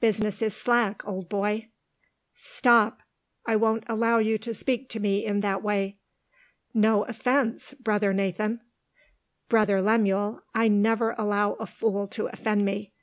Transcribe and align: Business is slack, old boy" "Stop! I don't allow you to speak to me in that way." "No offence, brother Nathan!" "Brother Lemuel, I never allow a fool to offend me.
Business 0.00 0.40
is 0.40 0.56
slack, 0.56 1.06
old 1.06 1.28
boy" 1.28 1.68
"Stop! 2.56 3.02
I 3.44 3.54
don't 3.58 3.84
allow 3.86 4.16
you 4.18 4.38
to 4.38 4.54
speak 4.54 4.88
to 4.88 4.98
me 4.98 5.26
in 5.26 5.40
that 5.40 5.62
way." 5.62 5.98
"No 6.72 7.02
offence, 7.04 7.74
brother 7.74 8.14
Nathan!" 8.14 8.62
"Brother 9.50 9.82
Lemuel, 9.82 10.40
I 10.54 10.68
never 10.68 11.14
allow 11.18 11.52
a 11.60 11.66
fool 11.66 12.06
to 12.08 12.28
offend 12.28 12.64
me. 12.64 12.92